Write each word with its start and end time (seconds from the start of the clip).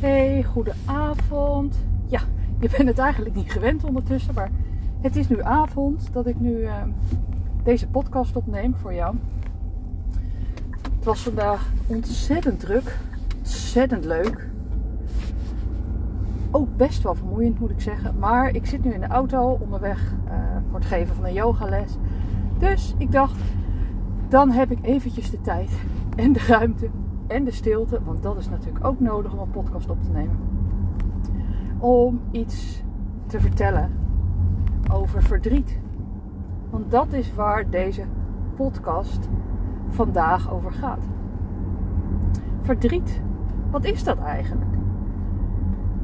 Hey, 0.00 0.42
goedenavond. 0.42 1.76
Ja, 2.06 2.20
je 2.58 2.68
bent 2.76 2.88
het 2.88 2.98
eigenlijk 2.98 3.34
niet 3.34 3.52
gewend 3.52 3.84
ondertussen, 3.84 4.34
maar 4.34 4.50
het 5.00 5.16
is 5.16 5.28
nu 5.28 5.42
avond 5.42 6.08
dat 6.12 6.26
ik 6.26 6.40
nu 6.40 6.50
uh, 6.50 6.74
deze 7.62 7.88
podcast 7.88 8.36
opneem 8.36 8.74
voor 8.74 8.94
jou. 8.94 9.16
Het 10.94 11.04
was 11.04 11.22
vandaag 11.22 11.72
ontzettend 11.86 12.60
druk, 12.60 12.98
ontzettend 13.38 14.04
leuk. 14.04 14.48
Ook 16.50 16.76
best 16.76 17.02
wel 17.02 17.14
vermoeiend 17.14 17.60
moet 17.60 17.70
ik 17.70 17.80
zeggen, 17.80 18.18
maar 18.18 18.54
ik 18.54 18.66
zit 18.66 18.84
nu 18.84 18.92
in 18.92 19.00
de 19.00 19.06
auto 19.06 19.58
onderweg 19.60 20.12
uh, 20.26 20.32
voor 20.68 20.78
het 20.78 20.88
geven 20.88 21.14
van 21.14 21.24
een 21.24 21.32
yogales. 21.32 21.92
Dus 22.58 22.94
ik 22.98 23.12
dacht, 23.12 23.40
dan 24.28 24.50
heb 24.50 24.70
ik 24.70 24.78
eventjes 24.82 25.30
de 25.30 25.40
tijd 25.40 25.70
en 26.16 26.32
de 26.32 26.44
ruimte 26.48 26.88
en 27.30 27.44
de 27.44 27.50
stilte, 27.50 28.00
want 28.04 28.22
dat 28.22 28.36
is 28.36 28.48
natuurlijk 28.48 28.84
ook 28.84 29.00
nodig 29.00 29.32
om 29.32 29.38
een 29.38 29.50
podcast 29.50 29.90
op 29.90 30.02
te 30.02 30.10
nemen. 30.10 30.38
Om 31.78 32.20
iets 32.30 32.82
te 33.26 33.40
vertellen 33.40 33.90
over 34.92 35.22
verdriet. 35.22 35.78
Want 36.70 36.90
dat 36.90 37.12
is 37.12 37.34
waar 37.34 37.70
deze 37.70 38.04
podcast 38.56 39.28
vandaag 39.88 40.52
over 40.52 40.72
gaat. 40.72 41.04
Verdriet, 42.60 43.22
wat 43.70 43.84
is 43.84 44.04
dat 44.04 44.18
eigenlijk? 44.18 44.70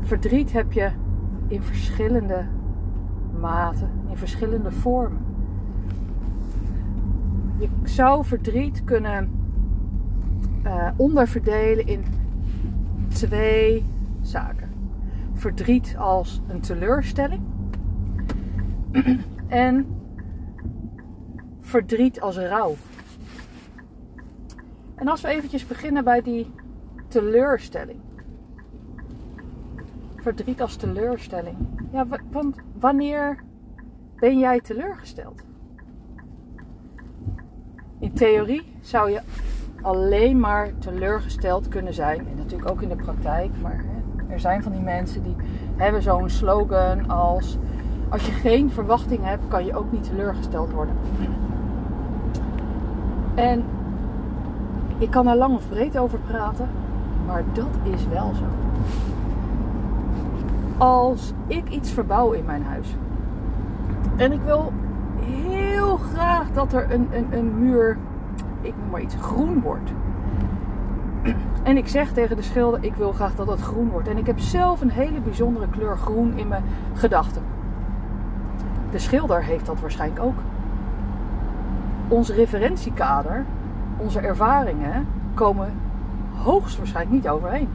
Verdriet 0.00 0.52
heb 0.52 0.72
je 0.72 0.90
in 1.48 1.62
verschillende 1.62 2.44
maten, 3.40 3.90
in 4.08 4.16
verschillende 4.16 4.72
vormen. 4.72 5.24
Je 7.58 7.68
zou 7.82 8.24
verdriet 8.24 8.84
kunnen 8.84 9.35
uh, 10.66 10.88
onderverdelen 10.96 11.86
in 11.86 12.04
twee 13.08 13.84
zaken. 14.22 14.68
Verdriet 15.34 15.96
als 15.98 16.40
een 16.48 16.60
teleurstelling 16.60 17.42
en 19.48 19.86
verdriet 21.60 22.20
als 22.20 22.36
rouw. 22.36 22.74
En 24.94 25.08
als 25.08 25.20
we 25.20 25.28
eventjes 25.28 25.66
beginnen 25.66 26.04
bij 26.04 26.22
die 26.22 26.50
teleurstelling. 27.08 28.00
Verdriet 30.16 30.60
als 30.60 30.76
teleurstelling. 30.76 31.56
Ja, 31.92 32.06
want 32.30 32.56
wanneer 32.78 33.44
ben 34.18 34.38
jij 34.38 34.60
teleurgesteld? 34.60 35.42
In 37.98 38.12
theorie 38.12 38.62
zou 38.80 39.10
je 39.10 39.20
alleen 39.86 40.40
maar 40.40 40.70
teleurgesteld 40.78 41.68
kunnen 41.68 41.94
zijn. 41.94 42.18
En 42.18 42.36
natuurlijk 42.36 42.70
ook 42.70 42.82
in 42.82 42.88
de 42.88 42.96
praktijk. 42.96 43.50
Maar 43.62 43.84
er 44.28 44.40
zijn 44.40 44.62
van 44.62 44.72
die 44.72 44.80
mensen 44.80 45.22
die 45.22 45.36
hebben 45.76 46.02
zo'n 46.02 46.30
slogan 46.30 47.08
als... 47.08 47.58
Als 48.08 48.26
je 48.26 48.32
geen 48.32 48.70
verwachting 48.70 49.24
hebt, 49.24 49.42
kan 49.48 49.64
je 49.64 49.76
ook 49.76 49.92
niet 49.92 50.04
teleurgesteld 50.04 50.72
worden. 50.72 50.94
En 53.34 53.64
ik 54.98 55.10
kan 55.10 55.26
er 55.26 55.36
lang 55.36 55.54
of 55.56 55.68
breed 55.68 55.98
over 55.98 56.18
praten. 56.18 56.68
Maar 57.26 57.42
dat 57.52 57.94
is 57.94 58.06
wel 58.06 58.32
zo. 58.34 58.44
Als 60.78 61.32
ik 61.46 61.68
iets 61.68 61.90
verbouw 61.90 62.32
in 62.32 62.44
mijn 62.44 62.62
huis. 62.62 62.94
En 64.16 64.32
ik 64.32 64.40
wil 64.40 64.72
heel 65.20 65.96
graag 65.96 66.52
dat 66.52 66.72
er 66.72 66.92
een, 66.92 67.08
een, 67.12 67.26
een 67.30 67.58
muur 67.58 67.98
ik 68.66 68.74
noem 68.76 68.90
maar 68.90 69.00
iets, 69.00 69.16
groen 69.20 69.60
wordt. 69.60 69.90
En 71.62 71.76
ik 71.76 71.88
zeg 71.88 72.12
tegen 72.12 72.36
de 72.36 72.42
schilder, 72.42 72.84
ik 72.84 72.94
wil 72.94 73.12
graag 73.12 73.34
dat 73.34 73.46
het 73.46 73.60
groen 73.60 73.88
wordt. 73.88 74.08
En 74.08 74.18
ik 74.18 74.26
heb 74.26 74.38
zelf 74.38 74.80
een 74.80 74.90
hele 74.90 75.20
bijzondere 75.20 75.68
kleur 75.70 75.98
groen 75.98 76.38
in 76.38 76.48
mijn 76.48 76.64
gedachten. 76.94 77.42
De 78.90 78.98
schilder 78.98 79.42
heeft 79.42 79.66
dat 79.66 79.80
waarschijnlijk 79.80 80.22
ook. 80.22 80.38
Ons 82.08 82.30
referentiekader, 82.30 83.44
onze 83.96 84.20
ervaringen 84.20 85.06
komen 85.34 85.72
hoogstwaarschijnlijk 86.34 87.16
niet 87.16 87.28
overeen. 87.28 87.68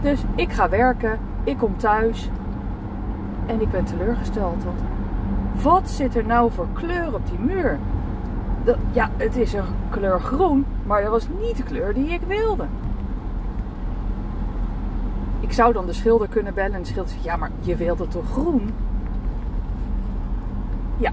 Dus 0.00 0.24
ik 0.34 0.52
ga 0.52 0.68
werken, 0.68 1.18
ik 1.44 1.58
kom 1.58 1.76
thuis 1.76 2.30
en 3.46 3.60
ik 3.60 3.70
ben 3.70 3.84
teleurgesteld. 3.84 4.64
Want 4.64 4.80
wat 5.62 5.90
zit 5.90 6.16
er 6.16 6.26
nou 6.26 6.50
voor 6.52 6.66
kleur 6.72 7.14
op 7.14 7.26
die 7.26 7.38
muur? 7.38 7.78
Ja, 8.92 9.10
het 9.16 9.36
is 9.36 9.52
een 9.52 9.64
kleur 9.90 10.20
groen, 10.20 10.66
maar 10.86 11.02
dat 11.02 11.10
was 11.10 11.28
niet 11.40 11.56
de 11.56 11.62
kleur 11.62 11.94
die 11.94 12.08
ik 12.08 12.20
wilde. 12.26 12.66
Ik 15.40 15.52
zou 15.52 15.72
dan 15.72 15.86
de 15.86 15.92
schilder 15.92 16.28
kunnen 16.28 16.54
bellen 16.54 16.74
en 16.74 16.80
de 16.80 16.86
schilder 16.86 17.12
zegt: 17.12 17.24
Ja, 17.24 17.36
maar 17.36 17.50
je 17.60 17.76
wilde 17.76 18.08
toch 18.08 18.30
groen? 18.30 18.74
Ja. 20.96 21.12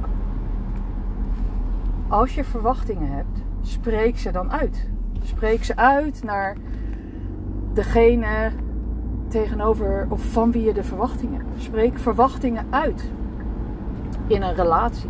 Als 2.07 2.35
je 2.35 2.43
verwachtingen 2.43 3.11
hebt, 3.11 3.41
spreek 3.61 4.17
ze 4.17 4.31
dan 4.31 4.51
uit. 4.51 4.89
Spreek 5.23 5.63
ze 5.63 5.75
uit 5.75 6.23
naar 6.23 6.55
degene 7.73 8.51
tegenover 9.27 10.05
of 10.09 10.31
van 10.31 10.51
wie 10.51 10.63
je 10.63 10.73
de 10.73 10.83
verwachtingen 10.83 11.35
hebt. 11.35 11.63
Spreek 11.63 11.99
verwachtingen 11.99 12.65
uit 12.69 13.11
in 14.27 14.41
een 14.41 14.55
relatie. 14.55 15.09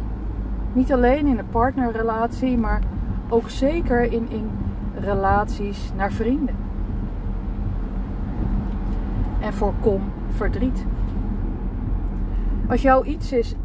Niet 0.73 0.93
alleen 0.93 1.27
in 1.27 1.37
een 1.37 1.49
partnerrelatie, 1.49 2.57
maar 2.57 2.81
ook 3.29 3.49
zeker 3.49 4.11
in, 4.11 4.29
in 4.29 4.49
relaties 4.99 5.91
naar 5.95 6.11
vrienden. 6.11 6.55
En 9.41 9.53
voorkom 9.53 10.01
verdriet. 10.29 10.85
Als 12.69 12.81
jou 12.81 13.05
iets 13.05 13.31
is 13.31 13.55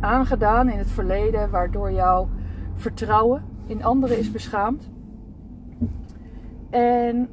aangedaan 0.00 0.68
in 0.68 0.78
het 0.78 0.90
verleden 0.90 1.50
waardoor 1.50 1.92
jouw 1.92 2.28
vertrouwen 2.74 3.42
in 3.66 3.84
anderen 3.84 4.18
is 4.18 4.30
beschaamd. 4.30 4.90
En 6.70 7.28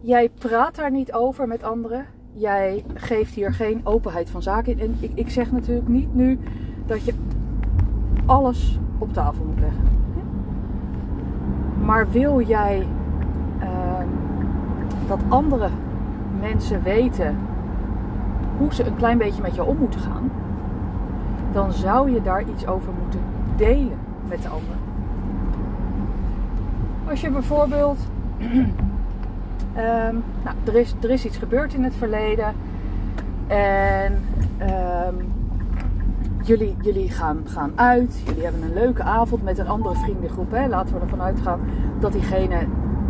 jij 0.00 0.28
praat 0.28 0.74
daar 0.74 0.90
niet 0.90 1.12
over 1.12 1.48
met 1.48 1.62
anderen. 1.62 2.06
Jij 2.32 2.84
geeft 2.94 3.34
hier 3.34 3.52
geen 3.52 3.80
openheid 3.84 4.30
van 4.30 4.42
zaken 4.42 4.72
in. 4.72 4.80
En 4.80 4.96
ik, 5.00 5.10
ik 5.14 5.30
zeg 5.30 5.52
natuurlijk 5.52 5.88
niet 5.88 6.14
nu 6.14 6.38
dat 6.86 7.04
je 7.04 7.14
alles 8.28 8.78
op 8.98 9.12
tafel 9.12 9.44
moet 9.44 9.60
leggen. 9.60 9.82
Maar 11.84 12.10
wil 12.10 12.40
jij 12.40 12.86
uh, 13.62 13.68
dat 15.06 15.20
andere 15.28 15.68
mensen 16.40 16.82
weten 16.82 17.36
hoe 18.58 18.74
ze 18.74 18.86
een 18.86 18.96
klein 18.96 19.18
beetje 19.18 19.42
met 19.42 19.54
jou 19.54 19.68
om 19.68 19.76
moeten 19.76 20.00
gaan, 20.00 20.30
dan 21.52 21.72
zou 21.72 22.10
je 22.10 22.22
daar 22.22 22.42
iets 22.48 22.66
over 22.66 22.92
moeten 23.02 23.20
delen 23.56 23.98
met 24.28 24.42
de 24.42 24.48
ander. 24.48 24.76
Als 27.08 27.20
je 27.20 27.30
bijvoorbeeld, 27.30 27.98
um, 28.40 28.64
nou, 30.44 30.56
er, 30.64 30.74
is, 30.74 30.94
er 31.00 31.10
is 31.10 31.24
iets 31.24 31.36
gebeurd 31.36 31.74
in 31.74 31.84
het 31.84 31.94
verleden 31.94 32.54
en 33.46 34.12
um, 34.60 35.37
jullie, 36.48 36.76
jullie 36.82 37.10
gaan, 37.10 37.42
gaan 37.44 37.72
uit, 37.74 38.22
jullie 38.26 38.42
hebben 38.42 38.62
een 38.62 38.74
leuke 38.74 39.02
avond 39.02 39.42
met 39.42 39.58
een 39.58 39.68
andere 39.68 39.94
vriendengroep. 39.94 40.50
Hè? 40.50 40.68
Laten 40.68 40.94
we 40.94 41.00
ervan 41.00 41.22
uitgaan 41.22 41.60
dat 42.00 42.12
diegene 42.12 42.58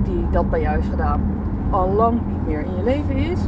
die 0.02 0.26
dat 0.30 0.50
bij 0.50 0.60
jou 0.60 0.74
heeft 0.74 0.88
gedaan 0.88 1.22
al 1.70 1.92
lang 1.92 2.20
niet 2.26 2.46
meer 2.46 2.60
in 2.60 2.76
je 2.76 2.82
leven 2.82 3.16
is. 3.16 3.40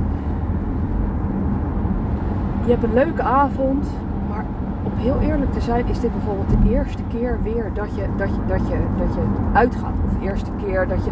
Je 2.65 2.71
hebt 2.71 2.83
een 2.83 2.95
leuke 2.95 3.23
avond, 3.23 3.87
maar 4.29 4.45
om 4.83 4.93
heel 4.95 5.19
eerlijk 5.21 5.53
te 5.53 5.61
zijn, 5.61 5.87
is 5.87 6.01
dit 6.01 6.13
bijvoorbeeld 6.13 6.51
de 6.51 6.71
eerste 6.71 7.03
keer 7.09 7.39
weer 7.43 7.71
dat 7.75 7.95
je, 7.95 8.07
dat 8.17 8.29
je, 8.29 8.41
dat 8.47 8.69
je, 8.69 8.79
dat 8.99 9.15
je 9.15 9.21
uitgaat. 9.53 9.95
Of 10.07 10.19
de 10.19 10.25
eerste 10.25 10.51
keer 10.65 10.89
dat 10.89 11.05
je 11.05 11.11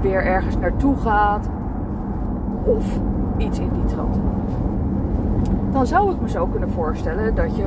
weer 0.00 0.24
ergens 0.24 0.56
naartoe 0.56 0.96
gaat. 0.96 1.48
Of 2.64 2.98
iets 3.36 3.58
in 3.58 3.70
die 3.72 3.84
trant. 3.84 4.20
Dan 5.72 5.86
zou 5.86 6.12
ik 6.12 6.20
me 6.20 6.28
zo 6.28 6.46
kunnen 6.46 6.70
voorstellen 6.70 7.34
dat 7.34 7.56
je 7.56 7.66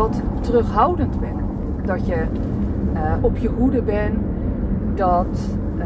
wat 0.00 0.20
terughoudend 0.40 1.20
ben. 1.20 1.36
Dat 1.84 2.06
je 2.06 2.24
uh, 2.94 3.00
op 3.20 3.36
je 3.36 3.48
hoede 3.48 3.82
bent. 3.82 4.18
Dat 4.94 5.38
uh, 5.78 5.84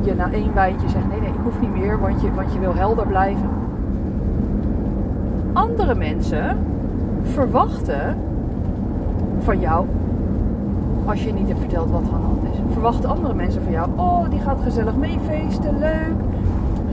je 0.00 0.14
na 0.14 0.32
één 0.32 0.54
wijntje 0.54 0.88
zegt: 0.88 1.08
nee, 1.08 1.20
nee, 1.20 1.28
ik 1.28 1.40
hoef 1.42 1.60
niet 1.60 1.76
meer, 1.76 2.00
want 2.00 2.20
je, 2.20 2.34
want 2.34 2.52
je 2.52 2.58
wil 2.58 2.74
helder 2.74 3.06
blijven. 3.06 3.48
Andere 5.52 5.94
mensen 5.94 6.56
verwachten 7.22 8.16
van 9.38 9.60
jou, 9.60 9.86
als 11.04 11.24
je 11.24 11.32
niet 11.32 11.48
hebt 11.48 11.60
verteld 11.60 11.90
wat 11.90 12.02
er 12.06 12.12
aan 12.12 12.20
de 12.20 12.26
hand 12.26 12.44
is, 12.52 12.72
verwachten 12.72 13.10
andere 13.10 13.34
mensen 13.34 13.62
van 13.62 13.72
jou: 13.72 13.88
oh, 13.96 14.30
die 14.30 14.40
gaat 14.40 14.58
gezellig 14.62 14.96
meefeesten, 14.96 15.78
leuk, 15.78 16.18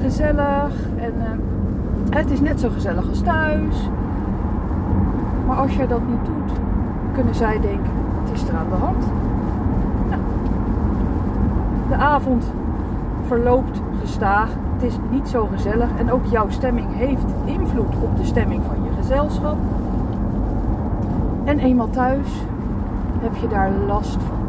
gezellig. 0.01 0.73
En 0.95 1.13
uh, 1.17 2.17
het 2.17 2.31
is 2.31 2.41
net 2.41 2.59
zo 2.59 2.69
gezellig 2.69 3.09
als 3.09 3.21
thuis. 3.21 3.89
Maar 5.45 5.57
als 5.57 5.75
jij 5.75 5.87
dat 5.87 6.01
niet 6.07 6.25
doet, 6.25 6.57
kunnen 7.13 7.35
zij 7.35 7.59
denken: 7.59 7.91
het 8.23 8.33
is 8.33 8.47
er 8.47 8.55
aan 8.55 8.69
de 8.69 8.75
hand. 8.75 9.05
Nou, 10.09 10.21
de 11.89 11.95
avond 11.95 12.51
verloopt 13.27 13.81
gestaag. 14.01 14.49
Het 14.73 14.83
is 14.83 14.97
niet 15.09 15.27
zo 15.27 15.47
gezellig. 15.51 15.89
En 15.97 16.11
ook 16.11 16.25
jouw 16.25 16.49
stemming 16.49 16.87
heeft 16.95 17.25
invloed 17.45 17.95
op 18.01 18.17
de 18.17 18.25
stemming 18.25 18.63
van 18.67 18.75
je 18.83 18.89
gezelschap. 19.01 19.57
En 21.43 21.59
eenmaal 21.59 21.89
thuis 21.89 22.27
heb 23.19 23.35
je 23.35 23.47
daar 23.47 23.71
last 23.87 24.17
van. 24.27 24.43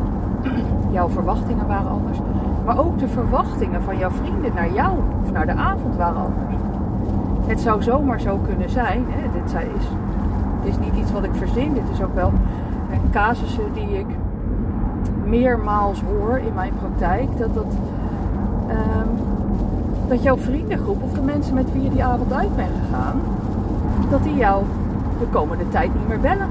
jouw 0.96 1.08
verwachtingen 1.08 1.66
waren 1.66 1.90
anders. 1.90 2.18
Maar 2.64 2.78
ook 2.78 2.98
de 2.98 3.08
verwachtingen 3.08 3.82
van 3.82 3.98
jouw 3.98 4.10
vrienden 4.10 4.54
naar 4.54 4.72
jou 4.72 4.98
of 5.22 5.32
naar 5.32 5.46
de 5.46 5.52
avond 5.52 5.96
waren 5.96 6.16
anders. 6.16 6.54
Het 7.46 7.60
zou 7.60 7.82
zomaar 7.82 8.20
zo 8.20 8.38
kunnen 8.46 8.70
zijn. 8.70 9.04
Hè? 9.08 9.28
Dit 9.32 9.44
is, 9.76 9.88
is 10.66 10.78
niet 10.78 10.94
iets 10.96 11.12
wat 11.12 11.24
ik 11.24 11.34
verzin. 11.34 11.74
Dit 11.74 11.82
is 11.92 12.02
ook 12.02 12.14
wel 12.14 12.32
een 12.92 13.10
casussen 13.10 13.72
die 13.74 13.98
ik 13.98 14.06
meermaals 15.24 16.02
hoor 16.02 16.38
in 16.38 16.54
mijn 16.54 16.72
praktijk. 16.78 17.38
Dat, 17.38 17.54
dat, 17.54 17.72
um, 18.70 19.10
dat 20.08 20.22
jouw 20.22 20.36
vriendengroep 20.36 21.02
of 21.02 21.12
de 21.12 21.20
mensen 21.20 21.54
met 21.54 21.72
wie 21.72 21.82
je 21.82 21.90
die 21.90 22.04
avond 22.04 22.32
uit 22.32 22.56
bent 22.56 22.72
gegaan, 22.84 23.20
dat 24.10 24.22
die 24.22 24.36
jou 24.36 24.64
de 25.18 25.26
komende 25.26 25.68
tijd 25.68 25.94
niet 25.94 26.08
meer 26.08 26.20
bellen. 26.20 26.48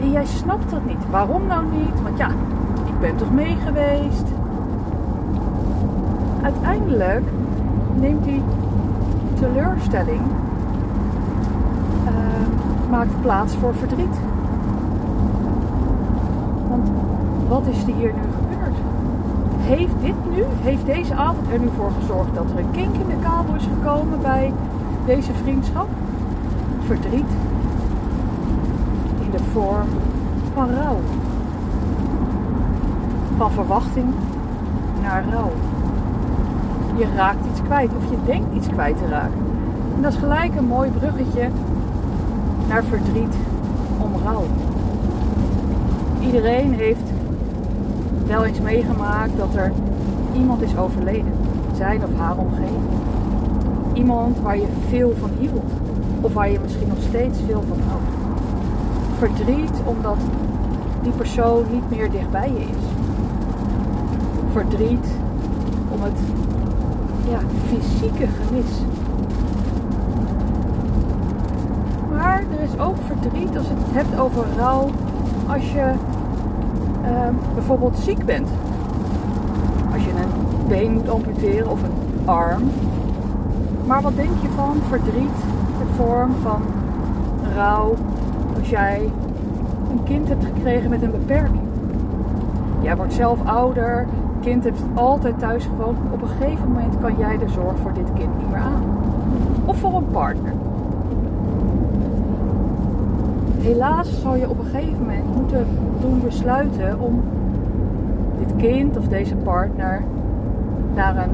En 0.00 0.10
jij 0.10 0.26
snapt 0.26 0.70
dat 0.70 0.84
niet. 0.86 1.10
Waarom 1.10 1.46
nou 1.46 1.64
niet? 1.72 2.02
Want 2.02 2.18
ja, 2.18 2.28
ik 2.86 3.00
ben 3.00 3.16
toch 3.16 3.32
mee 3.32 3.56
geweest. 3.66 4.24
Uiteindelijk 6.42 7.24
neemt 7.94 8.24
die 8.24 8.42
teleurstelling 9.40 10.20
maakt 12.90 13.20
plaats 13.20 13.54
voor 13.54 13.74
verdriet. 13.74 14.16
Want 16.68 16.88
wat 17.48 17.62
is 17.66 17.82
er 17.82 17.94
hier 17.94 18.12
nu 18.14 18.22
gebeurd? 18.36 18.76
Heeft 19.58 19.94
dit 20.00 20.34
nu, 20.34 20.44
heeft 20.60 20.86
deze 20.86 21.14
avond 21.14 21.50
er 21.52 21.58
nu 21.58 21.68
voor 21.76 21.90
gezorgd 22.00 22.34
dat 22.34 22.50
er 22.50 22.58
een 22.58 22.70
kink 22.70 22.94
in 22.94 23.08
de 23.08 23.22
kabel 23.22 23.54
is 23.54 23.68
gekomen 23.78 24.20
bij 24.22 24.52
deze 25.06 25.32
vriendschap? 25.42 25.88
Verdriet 26.86 27.30
in 29.24 29.30
de 29.30 29.42
vorm 29.52 29.88
van 30.54 30.70
rouw. 30.70 30.98
Van 33.36 33.50
verwachting 33.50 34.06
naar 35.02 35.24
rouw. 35.32 35.50
Je 36.96 37.06
raakt 37.16 37.46
iets 37.50 37.62
kwijt 37.62 37.90
of 37.96 38.10
je 38.10 38.16
denkt 38.24 38.54
iets 38.54 38.68
kwijt 38.68 38.98
te 38.98 39.08
raken. 39.08 39.38
En 39.96 40.02
dat 40.02 40.12
is 40.12 40.18
gelijk 40.18 40.56
een 40.56 40.66
mooi 40.66 40.90
bruggetje 40.90 41.48
naar 42.70 42.84
verdriet 42.84 43.34
om 43.98 44.12
rouw. 44.24 44.44
Iedereen 46.20 46.74
heeft 46.74 47.02
wel 48.26 48.44
eens 48.44 48.60
meegemaakt 48.60 49.36
dat 49.36 49.54
er 49.54 49.72
iemand 50.34 50.62
is 50.62 50.76
overleden. 50.76 51.32
Zijn 51.76 52.02
of 52.04 52.18
haar 52.18 52.36
omgeving. 52.36 52.88
Iemand 53.92 54.40
waar 54.40 54.56
je 54.56 54.66
veel 54.88 55.14
van 55.20 55.30
hield. 55.38 55.70
Of 56.20 56.32
waar 56.32 56.50
je 56.50 56.58
misschien 56.62 56.88
nog 56.88 57.02
steeds 57.08 57.38
veel 57.46 57.64
van 57.68 57.78
houdt. 57.88 58.10
Verdriet 59.18 59.82
omdat 59.84 60.18
die 61.02 61.12
persoon 61.12 61.64
niet 61.72 61.90
meer 61.90 62.10
dichtbij 62.10 62.50
je 62.52 62.60
is. 62.60 62.84
Verdriet 64.52 65.06
om 65.88 66.02
het 66.02 66.18
ja, 67.30 67.38
fysieke 67.68 68.26
gemis. 68.26 68.70
Maar 72.10 72.44
er 72.59 72.59
is 72.72 72.80
ook 72.80 72.96
verdriet 73.06 73.56
als 73.56 73.66
je 73.66 73.74
het 73.76 73.94
hebt 73.94 74.20
over 74.20 74.44
rouw 74.56 74.90
als 75.46 75.72
je 75.72 75.92
Ehm, 77.04 77.34
bijvoorbeeld 77.54 77.98
ziek 77.98 78.24
bent. 78.24 78.48
Als 79.92 80.04
je 80.04 80.10
een 80.10 80.68
been 80.68 80.92
moet 80.92 81.08
amputeren 81.08 81.70
of 81.70 81.82
een 81.82 82.28
arm. 82.28 82.62
Maar 83.86 84.02
wat 84.02 84.16
denk 84.16 84.30
je 84.42 84.48
van 84.48 84.76
verdriet, 84.88 85.36
de 85.78 85.94
vorm 85.96 86.32
van 86.42 86.62
rouw, 87.54 87.94
als 88.58 88.68
jij 88.68 89.10
een 89.90 90.02
kind 90.04 90.28
hebt 90.28 90.44
gekregen 90.44 90.90
met 90.90 91.02
een 91.02 91.10
beperking? 91.10 91.62
Jij 92.80 92.96
wordt 92.96 93.12
zelf 93.12 93.38
ouder, 93.44 94.06
kind 94.40 94.64
heeft 94.64 94.82
altijd 94.94 95.38
thuis 95.38 95.64
gewoond. 95.64 95.98
Op 96.10 96.22
een 96.22 96.28
gegeven 96.28 96.68
moment 96.68 96.98
kan 97.00 97.14
jij 97.18 97.38
de 97.38 97.48
zorg 97.48 97.76
voor 97.82 97.92
dit 97.92 98.12
kind 98.14 98.36
niet 98.38 98.50
meer 98.50 98.60
aan. 98.60 98.82
Of 99.64 99.78
voor 99.78 99.96
een 99.96 100.10
partner. 100.10 100.52
Helaas 103.60 104.20
zal 104.20 104.36
je 104.36 104.48
op 104.48 104.58
een 104.58 104.64
gegeven 104.64 104.98
moment 104.98 105.36
moeten 105.36 105.66
doen 106.00 106.20
besluiten 106.24 107.00
om 107.00 107.22
dit 108.38 108.56
kind 108.56 108.96
of 108.96 109.08
deze 109.08 109.36
partner 109.36 110.02
naar 110.94 111.16
een 111.16 111.30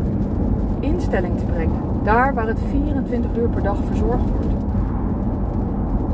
instelling 0.80 1.38
te 1.38 1.44
brengen. 1.44 1.80
Daar 2.02 2.34
waar 2.34 2.46
het 2.46 2.60
24 2.70 3.36
uur 3.36 3.48
per 3.48 3.62
dag 3.62 3.76
verzorgd 3.86 4.30
wordt. 4.30 4.54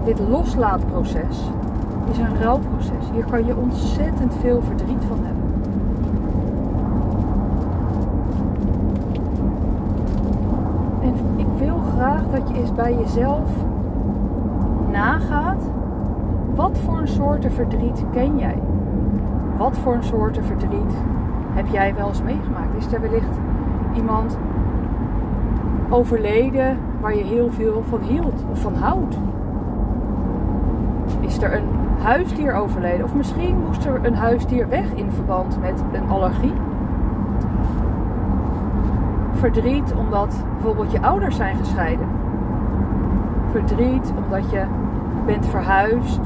Dit 0.05 0.19
loslaatproces 0.29 1.51
is 2.11 2.19
een 2.19 2.43
rouwproces. 2.43 3.11
Hier 3.13 3.25
kan 3.25 3.47
je 3.47 3.57
ontzettend 3.57 4.35
veel 4.41 4.63
verdriet 4.63 5.05
van 5.09 5.19
hebben. 5.23 5.43
En 11.03 11.15
ik 11.37 11.47
wil 11.59 11.77
graag 11.95 12.23
dat 12.31 12.49
je 12.49 12.55
eens 12.55 12.75
bij 12.75 12.95
jezelf 12.95 13.51
nagaat 14.91 15.72
wat 16.55 16.79
voor 16.79 16.99
een 16.99 17.09
soorten 17.09 17.53
verdriet 17.53 18.05
ken 18.13 18.39
jij? 18.39 18.59
Wat 19.57 19.79
voor 19.79 19.95
een 19.95 20.05
soorten 20.05 20.45
verdriet 20.45 20.95
heb 21.55 21.67
jij 21.67 21.95
wel 21.95 22.09
eens 22.09 22.23
meegemaakt? 22.23 22.77
Is 22.77 22.93
er 22.93 23.01
wellicht 23.01 23.39
iemand 23.95 24.39
overleden 25.89 26.79
waar 27.01 27.17
je 27.17 27.25
heel 27.25 27.51
veel 27.51 27.83
van 27.89 28.01
hield 28.01 28.45
of 28.51 28.61
van 28.61 28.75
houdt? 28.75 29.19
Is 31.21 31.43
er 31.43 31.57
een 31.57 31.69
huisdier 32.03 32.55
overleden? 32.55 33.05
Of 33.05 33.15
misschien 33.15 33.57
moest 33.67 33.85
er 33.85 34.05
een 34.05 34.15
huisdier 34.15 34.69
weg 34.69 34.93
in 34.95 35.13
verband 35.13 35.61
met 35.61 35.85
een 35.93 36.09
allergie? 36.09 36.53
Verdriet 39.33 39.95
omdat 39.95 40.45
bijvoorbeeld 40.53 40.93
je 40.93 41.03
ouders 41.03 41.37
zijn 41.37 41.57
gescheiden. 41.57 42.07
Verdriet 43.51 44.13
omdat 44.25 44.51
je 44.51 44.65
bent 45.27 45.47
verhuisd 45.47 46.21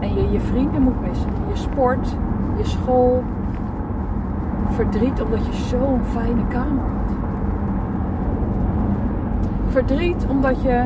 en 0.00 0.14
je 0.14 0.30
je 0.30 0.40
vrienden 0.40 0.82
moet 0.82 1.00
missen, 1.08 1.30
je 1.48 1.56
sport, 1.56 2.16
je 2.56 2.64
school, 2.64 3.22
verdriet 4.70 5.22
omdat 5.22 5.46
je 5.46 5.52
zo'n 5.52 6.04
fijne 6.04 6.46
kamer 6.48 6.82
had. 6.82 7.14
Verdriet 9.66 10.26
omdat 10.30 10.62
je 10.62 10.84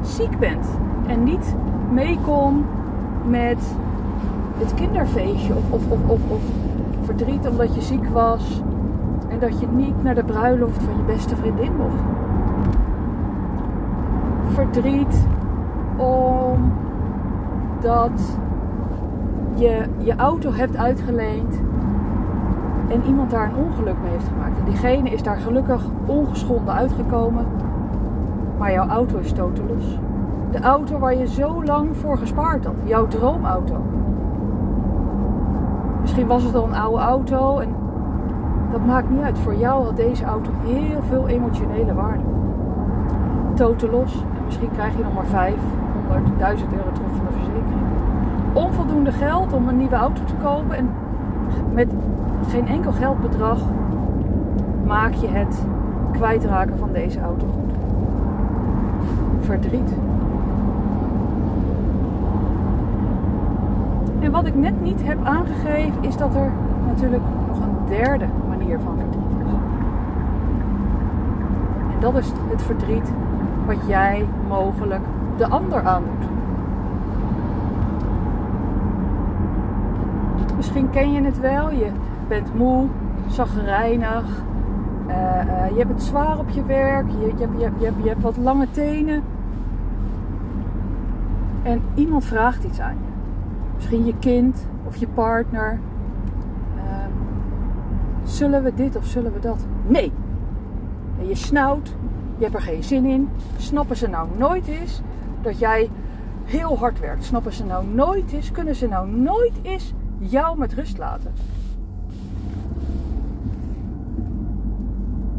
ziek 0.00 0.38
bent 0.38 0.78
en 1.06 1.22
niet 1.22 1.56
meekom 1.90 2.64
met 3.26 3.76
het 4.58 4.74
kinderfeestje. 4.74 5.54
Of, 5.54 5.70
of, 5.70 5.82
of, 6.06 6.20
of, 6.28 6.40
verdriet 7.02 7.48
omdat 7.48 7.74
je 7.74 7.80
ziek 7.80 8.08
was 8.08 8.62
en 9.28 9.38
dat 9.38 9.60
je 9.60 9.66
niet 9.66 10.02
naar 10.02 10.14
de 10.14 10.24
bruiloft 10.24 10.82
van 10.82 10.96
je 10.96 11.02
beste 11.02 11.36
vriendin 11.36 11.76
mocht. 11.76 12.02
Verdriet 14.54 15.26
omdat 15.96 18.38
je 19.54 19.84
je 19.98 20.16
auto 20.16 20.52
hebt 20.52 20.76
uitgeleend 20.76 21.60
en 22.88 23.04
iemand 23.06 23.30
daar 23.30 23.48
een 23.48 23.64
ongeluk 23.64 23.96
mee 24.02 24.10
heeft 24.10 24.28
gemaakt. 24.28 24.58
En 24.58 24.64
diegene 24.64 25.10
is 25.10 25.22
daar 25.22 25.36
gelukkig 25.36 25.82
ongeschonden 26.06 26.74
uitgekomen, 26.74 27.46
maar 28.58 28.72
jouw 28.72 28.88
auto 28.88 29.18
is 29.18 29.32
los. 29.36 29.98
De 30.50 30.60
auto 30.60 30.98
waar 30.98 31.16
je 31.16 31.26
zo 31.26 31.64
lang 31.64 31.96
voor 31.96 32.18
gespaard 32.18 32.64
had, 32.64 32.74
jouw 32.84 33.06
droomauto. 33.06 33.76
Misschien 36.00 36.26
was 36.26 36.42
het 36.42 36.54
al 36.54 36.64
een 36.64 36.74
oude 36.74 37.02
auto 37.02 37.58
en 37.58 37.68
dat 38.70 38.86
maakt 38.86 39.10
niet 39.10 39.22
uit. 39.22 39.38
Voor 39.38 39.54
jou 39.54 39.84
had 39.84 39.96
deze 39.96 40.24
auto 40.24 40.50
heel 40.64 41.02
veel 41.02 41.28
emotionele 41.28 41.94
waarde. 41.94 42.24
los 43.90 44.14
en 44.14 44.44
misschien 44.44 44.70
krijg 44.72 44.96
je 44.96 45.02
nog 45.02 45.14
maar 45.14 45.26
500, 45.26 46.38
1000 46.38 46.72
euro 46.72 46.92
terug 46.92 47.10
van 47.16 47.26
de 47.26 47.32
verzekering 47.32 47.91
onvoldoende 48.52 49.12
geld 49.12 49.52
om 49.52 49.68
een 49.68 49.76
nieuwe 49.76 49.94
auto 49.94 50.24
te 50.24 50.34
kopen. 50.42 50.76
En 50.76 50.88
met 51.72 51.88
geen 52.48 52.66
enkel 52.66 52.92
geldbedrag 52.92 53.58
maak 54.86 55.12
je 55.12 55.28
het 55.28 55.66
kwijtraken 56.12 56.78
van 56.78 56.92
deze 56.92 57.20
auto 57.20 57.46
goed. 57.46 57.72
Verdriet. 59.40 59.94
En 64.20 64.30
wat 64.30 64.46
ik 64.46 64.54
net 64.54 64.82
niet 64.82 65.02
heb 65.04 65.24
aangegeven 65.24 66.02
is 66.02 66.16
dat 66.16 66.34
er 66.34 66.52
natuurlijk 66.86 67.22
nog 67.48 67.58
een 67.58 67.88
derde 67.88 68.26
manier 68.48 68.78
van 68.80 68.98
verdriet 68.98 69.46
is. 69.46 69.52
En 71.94 72.00
dat 72.00 72.16
is 72.16 72.32
het 72.50 72.62
verdriet 72.62 73.12
wat 73.66 73.86
jij 73.86 74.26
mogelijk 74.48 75.02
de 75.36 75.48
ander 75.48 75.82
aandoet. 75.86 76.31
Misschien 80.62 80.90
ken 80.90 81.12
je 81.12 81.22
het 81.22 81.40
wel. 81.40 81.70
Je 81.70 81.90
bent 82.28 82.54
moe, 82.54 82.86
zagrijnig. 83.28 84.24
Eh, 85.06 85.40
eh, 85.40 85.70
je 85.70 85.78
hebt 85.78 85.90
het 85.90 86.02
zwaar 86.02 86.38
op 86.38 86.48
je 86.48 86.64
werk. 86.64 87.10
Je, 87.10 87.32
je, 87.38 87.46
je, 87.58 87.70
je, 87.78 87.92
je 88.02 88.08
hebt 88.08 88.22
wat 88.22 88.36
lange 88.36 88.66
tenen. 88.70 89.22
En 91.62 91.82
iemand 91.94 92.24
vraagt 92.24 92.64
iets 92.64 92.80
aan 92.80 92.94
je. 92.94 93.10
Misschien 93.74 94.04
je 94.04 94.14
kind 94.18 94.66
of 94.86 94.96
je 94.96 95.06
partner. 95.06 95.80
Ehm, 96.76 97.10
zullen 98.22 98.62
we 98.62 98.74
dit 98.74 98.96
of 98.96 99.04
zullen 99.04 99.32
we 99.32 99.38
dat? 99.38 99.66
Nee. 99.86 100.12
En 101.20 101.28
je 101.28 101.34
snauwt. 101.34 101.94
Je 102.36 102.42
hebt 102.44 102.54
er 102.54 102.62
geen 102.62 102.82
zin 102.82 103.04
in. 103.04 103.28
Snappen 103.56 103.96
ze 103.96 104.08
nou 104.08 104.28
nooit 104.36 104.66
eens 104.66 105.02
dat 105.40 105.58
jij 105.58 105.90
heel 106.44 106.78
hard 106.78 107.00
werkt? 107.00 107.24
Snappen 107.24 107.52
ze 107.52 107.64
nou 107.64 107.86
nooit 107.86 108.32
eens? 108.32 108.50
Kunnen 108.50 108.74
ze 108.74 108.88
nou 108.88 109.10
nooit 109.10 109.58
eens 109.62 109.94
jou 110.28 110.58
met 110.58 110.74
rust 110.74 110.98
laten? 110.98 111.32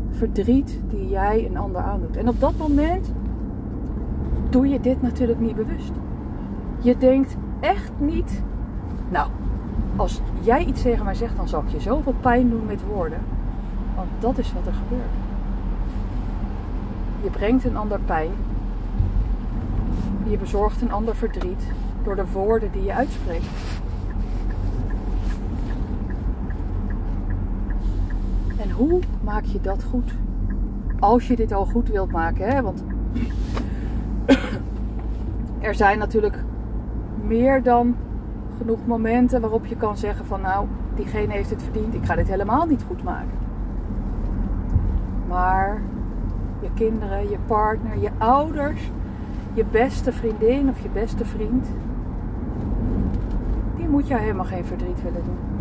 Verdriet 0.10 0.80
die 0.90 1.10
jij 1.10 1.46
een 1.46 1.58
ander 1.58 1.82
aandoet. 1.82 2.18
En 2.18 2.28
op 2.28 2.40
dat 2.40 2.58
moment 2.58 3.14
doe 4.50 4.68
je 4.68 4.80
dit 4.80 5.02
natuurlijk 5.02 5.40
niet 5.40 5.56
bewust. 5.56 5.92
Je 6.80 6.98
denkt 6.98 7.36
echt 7.60 7.92
niet, 7.98 8.44
nou, 9.10 9.30
als 9.96 10.22
jij 10.42 10.66
iets 10.66 10.82
tegen 10.82 11.06
mij 11.06 11.16
zegt, 11.16 11.36
dan 11.36 11.48
zal 11.48 11.62
ik 11.62 11.70
je 11.70 11.80
zoveel 11.80 12.16
pijn 12.22 12.50
doen 12.50 12.66
met 12.66 12.86
woorden. 12.86 13.20
Want 13.96 14.10
dat 14.20 14.38
is 14.38 14.54
wat 14.54 14.68
er 14.68 14.74
gebeurt. 14.74 15.12
Je 17.24 17.30
brengt 17.30 17.66
een 17.66 17.78
ander 17.78 18.00
pijn. 18.00 18.32
Je 20.24 20.38
bezorgt 20.38 20.82
een 20.82 20.92
ander 20.92 21.16
verdriet 21.16 21.68
door 22.04 22.16
de 22.16 22.32
woorden 22.32 22.72
die 22.72 22.84
je 22.84 22.94
uitspreekt. 22.94 23.46
Hoe 28.74 29.00
maak 29.24 29.44
je 29.44 29.62
dat 29.62 29.84
goed? 29.84 30.14
Als 31.00 31.28
je 31.28 31.36
dit 31.36 31.52
al 31.52 31.66
goed 31.66 31.90
wilt 31.90 32.12
maken, 32.12 32.48
hè? 32.48 32.62
Want 32.62 32.84
er 35.60 35.76
zijn 35.76 35.98
natuurlijk 35.98 36.44
meer 37.24 37.64
dan 37.64 37.96
genoeg 38.58 38.86
momenten 38.86 39.42
waarop 39.42 39.66
je 39.66 39.76
kan 39.76 39.98
zeggen 39.98 40.26
van 40.26 40.42
nou, 40.42 40.68
diegene 40.96 41.34
heeft 41.34 41.50
het 41.50 41.64
verdiend, 41.64 41.94
ik 41.94 42.06
ga 42.06 42.16
dit 42.16 42.28
helemaal 42.28 42.66
niet 42.66 42.84
goed 42.88 43.04
maken. 43.04 43.38
Maar 45.28 45.82
je 46.62 46.70
kinderen, 46.74 47.30
je 47.30 47.38
partner, 47.48 48.00
je 48.00 48.10
ouders, 48.18 48.92
je 49.54 49.66
beste 49.72 50.12
vriendin 50.12 50.70
of 50.70 50.80
je 50.80 50.90
beste 50.90 51.26
vriend, 51.26 51.68
die 53.76 53.88
moet 53.88 54.08
jou 54.08 54.22
helemaal 54.22 54.46
geen 54.46 54.66
verdriet 54.66 55.04
willen 55.04 55.24
doen. 55.24 55.53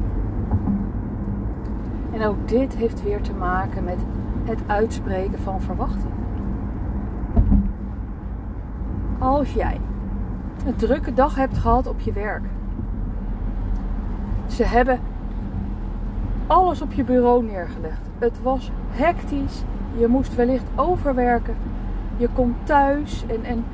En 2.13 2.27
ook 2.27 2.49
dit 2.49 2.77
heeft 2.77 3.03
weer 3.03 3.21
te 3.21 3.33
maken 3.33 3.85
met 3.85 3.99
het 4.45 4.59
uitspreken 4.67 5.39
van 5.39 5.61
verwachting. 5.61 6.13
Als 9.19 9.53
jij 9.53 9.81
een 10.67 10.77
drukke 10.77 11.15
dag 11.15 11.35
hebt 11.35 11.59
gehad 11.59 11.87
op 11.87 12.01
je 12.01 12.13
werk. 12.13 12.45
Ze 14.47 14.65
hebben 14.65 15.01
alles 16.47 16.83
op 16.83 16.93
je 16.93 17.05
bureau 17.05 17.45
neergelegd. 17.45 18.01
Het 18.19 18.43
was 18.43 18.71
hectisch. 18.91 19.63
Je 19.97 20.07
moest 20.07 20.35
wellicht 20.35 20.65
overwerken. 20.75 21.57
Je 22.17 22.29
komt 22.29 22.57
thuis 22.67 23.25
en, 23.27 23.45
en 23.45 23.65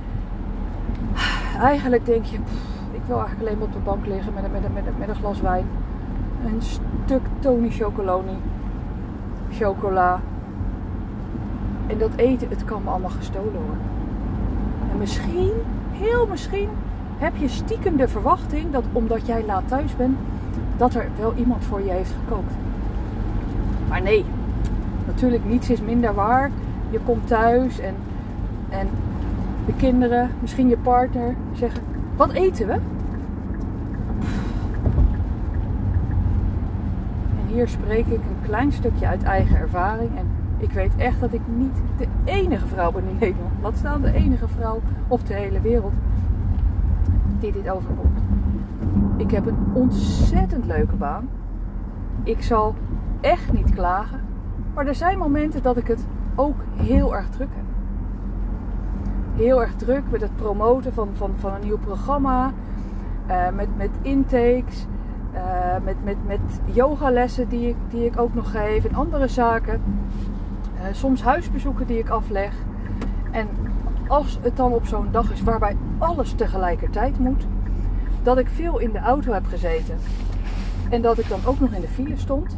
eigenlijk 1.61 2.07
denk 2.07 2.25
je, 2.25 2.37
ik 2.93 3.03
wil 3.07 3.19
eigenlijk 3.19 3.47
alleen 3.49 3.59
maar 3.59 3.67
op 3.67 3.73
de 3.73 3.79
bank 3.79 4.07
liggen 4.07 4.33
met 4.35 4.53
met 4.53 4.99
met 4.99 5.09
een 5.09 5.15
glas 5.15 5.41
wijn. 5.41 5.67
Een 6.45 6.63
stuk 6.63 7.23
Tony 7.39 7.71
Chocoloni. 7.71 8.37
Chocola. 9.51 10.21
En 11.87 11.99
dat 11.99 12.11
eten, 12.17 12.49
het 12.49 12.65
kan 12.65 12.83
me 12.83 12.91
allemaal 12.91 13.11
gestolen 13.11 13.53
worden. 13.53 13.87
En 14.91 14.99
misschien, 14.99 15.53
heel 15.93 16.27
misschien, 16.27 16.69
heb 17.19 17.37
je 17.37 17.49
stiekem 17.49 17.97
de 17.97 18.09
verwachting 18.09 18.73
dat 18.73 18.85
omdat 18.93 19.27
jij 19.27 19.45
laat 19.47 19.69
thuis 19.69 19.97
bent, 19.97 20.19
dat 20.77 20.95
er 20.95 21.09
wel 21.19 21.35
iemand 21.35 21.65
voor 21.65 21.83
je 21.83 21.91
heeft 21.91 22.15
gekookt. 22.23 22.55
Maar 23.89 24.03
nee, 24.03 24.25
natuurlijk 25.07 25.45
niets 25.45 25.71
is 25.71 25.81
minder 25.81 26.15
waar. 26.15 26.51
Je 26.91 26.99
komt 27.05 27.27
thuis 27.27 27.79
en, 27.79 27.95
en 28.69 28.89
de 29.67 29.73
kinderen, 29.73 30.31
misschien 30.41 30.69
je 30.69 30.79
partner, 30.79 31.35
zeggen: 31.53 31.83
Wat 32.17 32.33
eten 32.33 32.67
we? 32.67 32.73
En 37.39 37.48
hier 37.59 37.69
spreek 37.69 38.07
ik 38.07 38.21
een 38.21 38.41
klein 38.43 38.73
stukje 38.73 39.07
uit 39.07 39.23
eigen 39.23 39.57
ervaring. 39.57 40.11
En 40.19 40.27
ik 40.59 40.71
weet 40.71 40.97
echt 40.97 41.21
dat 41.21 41.33
ik 41.33 41.41
niet 41.57 41.83
de 41.97 42.07
enige 42.25 42.67
vrouw 42.67 42.93
ben 42.93 43.09
in 43.09 43.17
Nederland. 43.21 43.53
Laat 43.63 43.77
staan 43.77 44.01
de 44.01 44.13
enige 44.13 44.49
vrouw 44.49 44.81
op 45.09 45.27
de 45.27 45.35
hele 45.35 45.61
wereld 45.61 45.93
die 47.39 47.53
dit 47.53 47.71
overkomt. 47.71 48.19
Ik 49.17 49.31
heb 49.31 49.47
een 49.47 49.59
ontzettend 49.73 50.65
leuke 50.67 50.97
baan. 50.97 51.29
Ik 52.23 52.43
zal 52.43 52.75
echt 53.21 53.53
niet 53.53 53.75
klagen. 53.75 54.21
Maar 54.75 54.87
er 54.87 54.95
zijn 54.95 55.19
momenten 55.19 55.63
dat 55.63 55.77
ik 55.77 55.87
het 55.87 56.07
ook 56.35 56.61
heel 56.77 57.17
erg 57.17 57.29
druk 57.29 57.49
heb. 57.55 57.65
Heel 59.35 59.61
erg 59.61 59.75
druk 59.75 60.03
met 60.11 60.21
het 60.21 60.37
promoten 60.37 60.93
van, 60.93 61.09
van, 61.13 61.31
van 61.37 61.55
een 61.55 61.65
nieuw 61.65 61.79
programma. 61.79 62.53
eh, 63.27 63.49
met, 63.55 63.69
met 63.77 63.91
intakes. 64.03 64.87
Eh, 65.39 65.85
met, 65.85 66.05
met, 66.05 66.17
met 66.27 66.41
yogalessen 66.65 67.49
die 67.49 67.69
ik, 67.69 67.77
die 67.91 68.05
ik 68.05 68.21
ook 68.21 68.35
nog 68.35 68.51
geef. 68.51 68.85
En 68.85 68.95
andere 68.95 69.29
zaken. 69.29 69.83
Eh, 70.77 70.83
soms 70.93 71.23
huisbezoeken 71.23 71.87
die 71.87 71.99
ik 71.99 72.09
afleg. 72.09 72.53
En 73.31 73.49
als 74.09 74.39
het 74.43 74.57
dan 74.57 74.73
op 74.73 74.87
zo'n 74.87 75.09
dag 75.11 75.33
is 75.33 75.43
waarbij 75.43 75.77
alles 75.99 76.33
tegelijkertijd 76.33 77.19
moet. 77.19 77.47
Dat 78.23 78.39
ik 78.39 78.49
veel 78.49 78.79
in 78.79 78.93
de 78.93 78.99
auto 78.99 79.33
heb 79.33 79.47
gezeten. 79.47 79.99
En 80.91 81.03
dat 81.03 81.19
ik 81.19 81.29
dan 81.29 81.41
ook 81.45 81.61
nog 81.61 81.73
in 81.73 81.81
de 81.81 81.89
file 81.89 82.17
stond. 82.17 82.57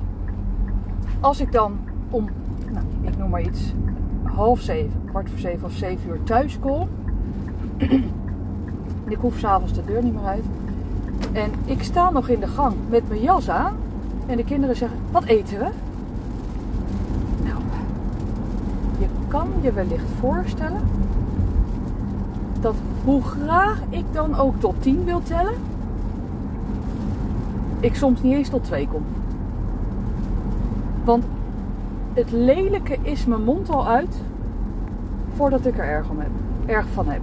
Als 1.21 1.41
ik 1.41 1.53
dan 1.53 1.79
om, 2.11 2.29
nou, 2.71 2.85
ik 3.01 3.17
noem 3.17 3.31
maar 3.31 3.43
iets, 3.43 3.75
half 4.23 4.61
zeven, 4.61 5.01
kwart 5.05 5.31
voor 5.31 5.39
zeven 5.39 5.67
of 5.67 5.73
zeven 5.73 6.11
uur 6.11 6.23
thuis 6.23 6.59
kom. 6.59 6.89
ik 9.09 9.19
hoef 9.19 9.39
s'avonds 9.39 9.73
de 9.73 9.85
deur 9.85 10.03
niet 10.03 10.15
meer 10.15 10.25
uit. 10.25 10.45
En 11.33 11.51
ik 11.65 11.83
sta 11.83 12.11
nog 12.11 12.29
in 12.29 12.41
de 12.41 12.49
gang 12.49 12.75
met 12.89 13.09
mijn 13.09 13.21
jas 13.21 13.49
aan. 13.49 13.75
En 14.27 14.37
de 14.37 14.45
kinderen 14.45 14.77
zeggen, 14.77 14.99
wat 15.11 15.25
eten 15.25 15.59
we? 15.59 15.69
Nou, 17.45 17.61
je 18.99 19.07
kan 19.29 19.49
je 19.61 19.73
wellicht 19.73 20.09
voorstellen 20.21 20.81
dat 22.61 22.75
hoe 23.05 23.23
graag 23.23 23.81
ik 23.89 24.05
dan 24.13 24.39
ook 24.39 24.61
tot 24.61 24.75
10 24.83 25.05
wil 25.05 25.23
tellen, 25.23 25.55
ik 27.81 27.95
soms 27.95 28.23
niet 28.23 28.35
eens 28.35 28.49
tot 28.49 28.65
2 28.65 28.89
kom. 28.89 29.03
Want 31.05 31.25
het 32.13 32.31
lelijke 32.31 32.97
is 33.03 33.27
mijn 33.27 33.45
mond 33.45 33.71
al 33.71 33.87
uit 33.87 34.17
voordat 35.37 35.67
ik 35.67 35.79
er 35.79 35.85
erg, 35.85 36.09
om 36.09 36.19
heb, 36.19 36.31
erg 36.67 36.87
van 36.93 37.09
heb. 37.09 37.21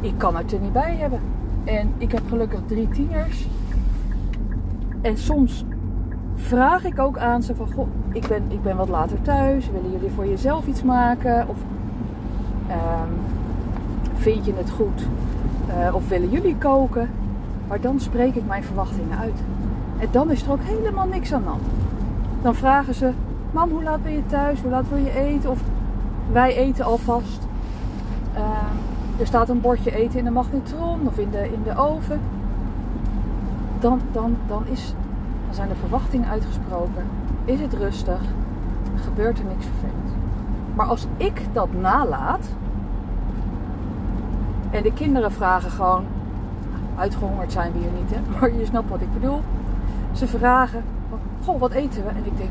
Ik 0.00 0.18
kan 0.18 0.36
het 0.36 0.52
er 0.52 0.60
niet 0.60 0.72
bij 0.72 0.96
hebben. 0.96 1.20
En 1.64 1.92
ik 1.98 2.12
heb 2.12 2.22
gelukkig 2.28 2.60
drie 2.66 2.88
tieners. 2.88 3.46
En 5.00 5.18
soms 5.18 5.64
vraag 6.34 6.84
ik 6.84 6.98
ook 6.98 7.18
aan 7.18 7.42
ze 7.42 7.54
van... 7.54 7.72
Goh, 7.72 7.88
ik 8.12 8.26
ben, 8.26 8.42
ik 8.48 8.62
ben 8.62 8.76
wat 8.76 8.88
later 8.88 9.22
thuis. 9.22 9.70
Willen 9.70 9.90
jullie 9.90 10.10
voor 10.10 10.26
jezelf 10.26 10.66
iets 10.66 10.82
maken? 10.82 11.48
Of 11.48 11.56
ehm, 12.68 13.12
vind 14.14 14.44
je 14.44 14.52
het 14.56 14.70
goed? 14.70 15.06
Eh, 15.66 15.94
of 15.94 16.08
willen 16.08 16.30
jullie 16.30 16.56
koken? 16.56 17.10
Maar 17.68 17.80
dan 17.80 18.00
spreek 18.00 18.34
ik 18.34 18.46
mijn 18.46 18.64
verwachtingen 18.64 19.18
uit. 19.18 19.38
En 19.98 20.08
dan 20.10 20.30
is 20.30 20.42
er 20.42 20.50
ook 20.50 20.62
helemaal 20.62 21.06
niks 21.06 21.32
aan 21.32 21.42
de 21.42 21.48
hand. 21.48 21.66
Dan 22.42 22.54
vragen 22.54 22.94
ze... 22.94 23.10
Mam, 23.52 23.70
hoe 23.70 23.82
laat 23.82 24.02
ben 24.02 24.12
je 24.12 24.26
thuis? 24.26 24.60
Hoe 24.60 24.70
laat 24.70 24.88
wil 24.88 24.98
je 24.98 25.14
eten? 25.18 25.50
Of 25.50 25.60
wij 26.32 26.56
eten 26.56 26.84
alvast. 26.84 27.46
Ehm, 28.34 28.74
er 29.18 29.26
staat 29.26 29.48
een 29.48 29.60
bordje 29.60 29.94
eten 29.94 30.18
in 30.18 30.24
de 30.24 30.30
magnetron 30.30 31.06
of 31.06 31.18
in 31.18 31.30
de, 31.30 31.52
in 31.52 31.62
de 31.62 31.76
oven. 31.76 32.20
Dan, 33.80 34.00
dan, 34.12 34.36
dan, 34.46 34.62
is, 34.66 34.94
dan 35.46 35.54
zijn 35.54 35.68
de 35.68 35.74
verwachtingen 35.74 36.28
uitgesproken. 36.28 37.04
Is 37.44 37.60
het 37.60 37.72
rustig? 37.72 38.20
Gebeurt 38.94 39.38
er 39.38 39.44
niks 39.44 39.64
vervelends. 39.64 40.12
Maar 40.74 40.86
als 40.86 41.06
ik 41.16 41.42
dat 41.52 41.68
nalaat. 41.80 42.48
En 44.70 44.82
de 44.82 44.92
kinderen 44.92 45.32
vragen 45.32 45.70
gewoon. 45.70 46.04
Uitgehongerd 46.96 47.52
zijn 47.52 47.72
we 47.72 47.78
hier 47.78 47.90
niet, 48.00 48.14
hè? 48.14 48.20
Maar 48.40 48.54
je 48.54 48.66
snapt 48.66 48.88
wat 48.88 49.00
ik 49.00 49.12
bedoel. 49.12 49.40
Ze 50.12 50.26
vragen. 50.26 50.84
Goh, 51.44 51.60
wat 51.60 51.72
eten 51.72 52.02
we? 52.04 52.08
En 52.08 52.24
ik 52.24 52.36
denk. 52.36 52.50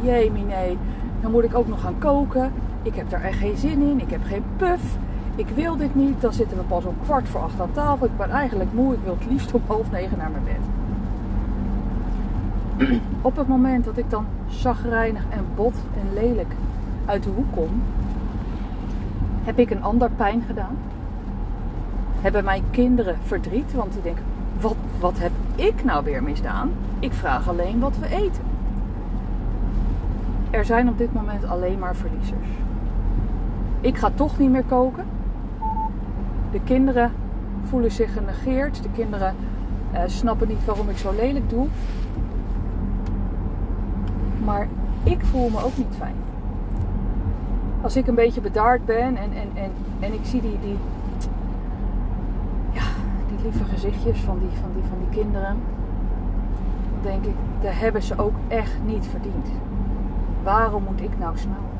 Jee, 0.00 0.30
nee. 0.30 0.78
Dan 1.20 1.30
moet 1.30 1.44
ik 1.44 1.54
ook 1.54 1.68
nog 1.68 1.80
gaan 1.80 1.98
koken. 1.98 2.52
Ik 2.82 2.94
heb 2.94 3.10
daar 3.10 3.22
echt 3.22 3.38
geen 3.38 3.56
zin 3.56 3.80
in. 3.80 4.00
Ik 4.00 4.10
heb 4.10 4.20
geen 4.24 4.44
puff. 4.56 4.96
Ik 5.36 5.48
wil 5.48 5.76
dit 5.76 5.94
niet. 5.94 6.20
Dan 6.20 6.32
zitten 6.32 6.56
we 6.56 6.62
pas 6.62 6.84
om 6.84 6.94
kwart 7.04 7.28
voor 7.28 7.40
acht 7.40 7.60
aan 7.60 7.72
tafel. 7.72 8.06
Ik 8.06 8.16
ben 8.16 8.30
eigenlijk 8.30 8.72
moe. 8.72 8.94
Ik 8.94 9.00
wil 9.04 9.16
het 9.18 9.30
liefst 9.30 9.54
om 9.54 9.62
half 9.66 9.90
negen 9.90 10.18
naar 10.18 10.30
mijn 10.30 10.44
bed. 10.44 10.60
op 13.20 13.36
het 13.36 13.48
moment 13.48 13.84
dat 13.84 13.96
ik 13.96 14.10
dan 14.10 14.26
zagrijnig 14.48 15.22
en 15.30 15.44
bot 15.54 15.74
en 15.74 16.14
lelijk 16.14 16.52
uit 17.04 17.22
de 17.22 17.30
hoek 17.30 17.52
kom, 17.54 17.82
heb 19.44 19.58
ik 19.58 19.70
een 19.70 19.82
ander 19.82 20.10
pijn 20.10 20.42
gedaan? 20.46 20.76
Hebben 22.20 22.44
mijn 22.44 22.62
kinderen 22.70 23.16
verdriet? 23.22 23.74
Want 23.74 23.92
die 23.92 24.02
denken, 24.02 24.24
wat, 24.60 24.76
wat 25.00 25.18
heb 25.18 25.32
ik 25.54 25.84
nou 25.84 26.04
weer 26.04 26.22
misdaan? 26.22 26.70
Ik 26.98 27.12
vraag 27.12 27.48
alleen 27.48 27.80
wat 27.80 27.98
we 27.98 28.08
eten. 28.08 28.42
Er 30.50 30.64
zijn 30.64 30.88
op 30.88 30.98
dit 30.98 31.12
moment 31.12 31.44
alleen 31.44 31.78
maar 31.78 31.96
verliezers. 31.96 32.48
Ik 33.80 33.98
ga 33.98 34.10
toch 34.14 34.38
niet 34.38 34.50
meer 34.50 34.64
koken. 34.64 35.04
De 36.52 36.60
kinderen 36.64 37.12
voelen 37.62 37.92
zich 37.92 38.12
genegeerd. 38.12 38.82
De 38.82 38.90
kinderen 38.94 39.34
uh, 39.92 40.00
snappen 40.06 40.48
niet 40.48 40.64
waarom 40.64 40.88
ik 40.88 40.96
zo 40.96 41.12
lelijk 41.14 41.50
doe. 41.50 41.66
Maar 44.44 44.68
ik 45.02 45.24
voel 45.24 45.48
me 45.48 45.64
ook 45.64 45.76
niet 45.76 45.94
fijn. 45.98 46.14
Als 47.80 47.96
ik 47.96 48.06
een 48.06 48.14
beetje 48.14 48.40
bedaard 48.40 48.84
ben 48.84 49.16
en, 49.16 49.16
en, 49.16 49.48
en, 49.54 49.70
en 50.00 50.12
ik 50.12 50.20
zie 50.22 50.40
die, 50.40 50.58
die, 50.60 50.76
ja, 52.70 52.82
die 53.28 53.38
lieve 53.42 53.64
gezichtjes 53.64 54.20
van 54.20 54.38
die, 54.38 54.58
van, 54.60 54.70
die, 54.74 54.82
van 54.88 54.98
die 54.98 55.22
kinderen, 55.22 55.56
dan 56.92 57.12
denk 57.12 57.24
ik, 57.24 57.34
dat 57.60 57.72
hebben 57.74 58.02
ze 58.02 58.18
ook 58.18 58.34
echt 58.48 58.76
niet 58.84 59.06
verdiend. 59.06 59.48
Waarom 60.42 60.82
moet 60.82 61.00
ik 61.00 61.18
nou 61.18 61.38
snel? 61.38 61.70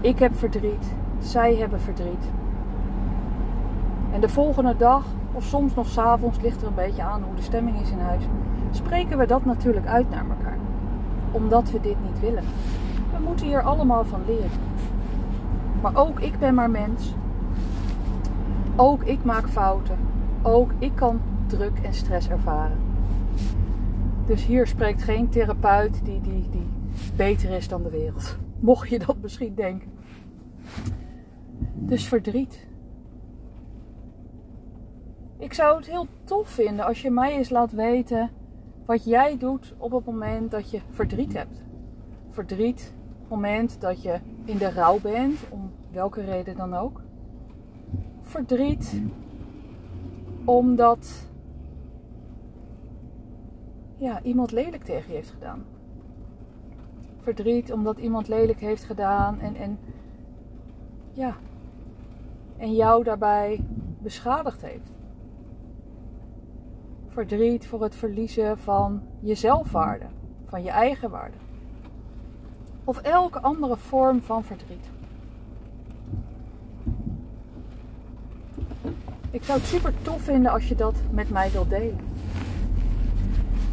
Ik 0.00 0.18
heb 0.18 0.38
verdriet, 0.38 0.94
zij 1.22 1.54
hebben 1.54 1.80
verdriet. 1.80 2.24
En 4.12 4.20
de 4.20 4.28
volgende 4.28 4.76
dag, 4.76 5.04
of 5.32 5.44
soms 5.44 5.74
nog 5.74 5.86
s'avonds, 5.86 6.40
ligt 6.40 6.62
er 6.62 6.68
een 6.68 6.74
beetje 6.74 7.02
aan 7.02 7.22
hoe 7.22 7.34
de 7.34 7.42
stemming 7.42 7.80
is 7.80 7.90
in 7.90 7.98
huis, 7.98 8.24
spreken 8.70 9.18
we 9.18 9.26
dat 9.26 9.44
natuurlijk 9.44 9.86
uit 9.86 10.10
naar 10.10 10.24
elkaar. 10.28 10.58
Omdat 11.30 11.70
we 11.70 11.80
dit 11.80 11.96
niet 12.02 12.20
willen. 12.20 12.44
We 13.16 13.22
moeten 13.24 13.46
hier 13.46 13.62
allemaal 13.62 14.04
van 14.04 14.20
leren. 14.26 14.50
Maar 15.82 15.96
ook 15.96 16.20
ik 16.20 16.38
ben 16.38 16.54
maar 16.54 16.70
mens. 16.70 17.14
Ook 18.76 19.02
ik 19.02 19.24
maak 19.24 19.48
fouten. 19.48 19.96
Ook 20.42 20.70
ik 20.78 20.92
kan 20.94 21.20
druk 21.46 21.78
en 21.82 21.94
stress 21.94 22.28
ervaren. 22.28 22.78
Dus 24.26 24.46
hier 24.46 24.66
spreekt 24.66 25.02
geen 25.02 25.28
therapeut 25.28 26.04
die, 26.04 26.20
die, 26.20 26.48
die 26.50 26.68
beter 27.16 27.50
is 27.50 27.68
dan 27.68 27.82
de 27.82 27.90
wereld. 27.90 28.36
Mocht 28.60 28.88
je 28.88 28.98
dat 28.98 29.16
misschien 29.20 29.54
denken. 29.54 29.90
Dus 31.86 32.08
verdriet. 32.08 32.66
Ik 35.38 35.52
zou 35.52 35.76
het 35.76 35.86
heel 35.86 36.06
tof 36.24 36.48
vinden 36.48 36.84
als 36.84 37.02
je 37.02 37.10
mij 37.10 37.36
eens 37.36 37.50
laat 37.50 37.72
weten 37.72 38.30
wat 38.86 39.04
jij 39.04 39.38
doet 39.38 39.74
op 39.78 39.92
het 39.92 40.04
moment 40.04 40.50
dat 40.50 40.70
je 40.70 40.80
verdriet 40.90 41.32
hebt. 41.32 41.62
Verdriet, 42.30 42.92
moment 43.28 43.80
dat 43.80 44.02
je 44.02 44.20
in 44.44 44.56
de 44.56 44.70
rouw 44.70 45.00
bent, 45.00 45.38
om 45.50 45.70
welke 45.90 46.24
reden 46.24 46.56
dan 46.56 46.74
ook. 46.74 47.00
Verdriet, 48.20 49.02
omdat 50.44 51.26
ja, 53.96 54.22
iemand 54.22 54.52
lelijk 54.52 54.84
tegen 54.84 55.08
je 55.08 55.14
heeft 55.16 55.30
gedaan. 55.30 55.64
Verdriet 57.20 57.72
omdat 57.72 57.98
iemand 57.98 58.28
lelijk 58.28 58.60
heeft 58.60 58.84
gedaan 58.84 59.40
en, 59.40 59.54
en 59.54 59.78
ja, 61.12 61.36
en 62.62 62.74
jou 62.74 63.04
daarbij 63.04 63.64
beschadigd 63.98 64.62
heeft. 64.62 64.90
Verdriet 67.08 67.66
voor 67.66 67.82
het 67.82 67.94
verliezen 67.94 68.58
van 68.58 69.02
je 69.20 69.34
zelfwaarde, 69.34 70.04
van 70.44 70.62
je 70.62 70.70
eigen 70.70 71.10
waarde. 71.10 71.36
Of 72.84 72.98
elke 72.98 73.40
andere 73.40 73.76
vorm 73.76 74.22
van 74.22 74.44
verdriet. 74.44 74.90
Ik 79.30 79.42
zou 79.42 79.58
het 79.58 79.68
super 79.68 79.92
tof 80.02 80.22
vinden 80.22 80.52
als 80.52 80.68
je 80.68 80.74
dat 80.74 80.94
met 81.10 81.30
mij 81.30 81.50
wilt 81.50 81.70
delen. 81.70 82.00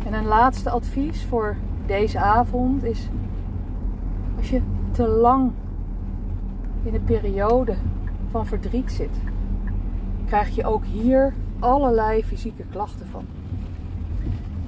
En 0.05 0.13
een 0.13 0.25
laatste 0.25 0.69
advies 0.69 1.25
voor 1.25 1.55
deze 1.85 2.19
avond 2.19 2.83
is: 2.83 3.09
als 4.37 4.49
je 4.49 4.61
te 4.91 5.07
lang 5.07 5.51
in 6.83 6.93
een 6.93 7.03
periode 7.03 7.75
van 8.31 8.45
verdriet 8.45 8.91
zit, 8.91 9.17
krijg 10.25 10.55
je 10.55 10.65
ook 10.65 10.85
hier 10.85 11.33
allerlei 11.59 12.23
fysieke 12.23 12.63
klachten 12.71 13.07
van. 13.07 13.25